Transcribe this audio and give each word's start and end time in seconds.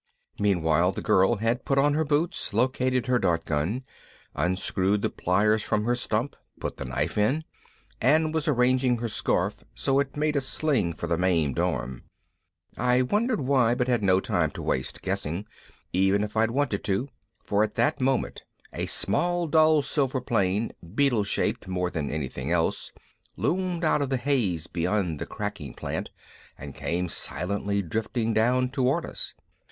Meanwhile 0.39 0.93
the 0.93 1.03
girl 1.03 1.35
had 1.35 1.63
put 1.63 1.77
on 1.77 1.93
her 1.93 2.03
boots, 2.03 2.53
located 2.55 3.05
her 3.05 3.19
dart 3.19 3.45
gun, 3.45 3.83
unscrewed 4.33 5.03
the 5.03 5.11
pliers 5.11 5.61
from 5.61 5.85
her 5.85 5.95
stump, 5.95 6.35
put 6.59 6.77
the 6.77 6.85
knife 6.85 7.19
in, 7.19 7.43
and 8.01 8.33
was 8.33 8.47
arranging 8.47 8.97
her 8.97 9.07
scarf 9.07 9.57
so 9.75 9.99
it 9.99 10.17
made 10.17 10.35
a 10.35 10.41
sling 10.41 10.93
for 10.93 11.05
the 11.05 11.19
maimed 11.19 11.59
arm 11.59 12.01
I 12.75 13.03
wondered 13.03 13.41
why 13.41 13.75
but 13.75 13.87
had 13.87 14.01
no 14.01 14.19
time 14.19 14.49
to 14.53 14.63
waste 14.63 15.03
guessing, 15.03 15.45
even 15.93 16.23
if 16.23 16.35
I'd 16.35 16.49
wanted 16.49 16.83
to, 16.85 17.09
for 17.43 17.61
at 17.63 17.75
that 17.75 18.01
moment 18.01 18.41
a 18.73 18.87
small 18.87 19.45
dull 19.45 19.83
silver 19.83 20.19
plane, 20.19 20.71
beetle 20.95 21.25
shaped 21.25 21.67
more 21.67 21.91
than 21.91 22.09
anything 22.09 22.51
else, 22.51 22.91
loomed 23.35 23.83
out 23.83 24.01
of 24.01 24.09
the 24.09 24.17
haze 24.17 24.65
beyond 24.65 25.19
the 25.19 25.27
cracking 25.27 25.75
plant 25.75 26.09
and 26.57 26.73
came 26.73 27.07
silently 27.07 27.83
drifting 27.83 28.33
down 28.33 28.69
toward 28.69 29.05
us. 29.05 29.35